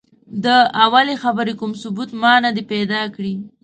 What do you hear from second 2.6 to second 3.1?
پیدا